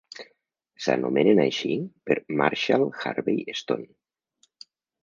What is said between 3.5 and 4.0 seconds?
Stone.